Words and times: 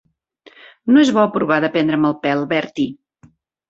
No 0.95 1.03
és 1.03 1.13
bo 1.19 1.27
provar 1.37 1.61
de 1.69 1.71
prendre'm 1.79 2.11
el 2.13 2.19
pèl, 2.27 2.47
Bertie. 2.57 3.33